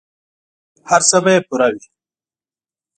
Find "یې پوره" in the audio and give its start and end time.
1.35-1.67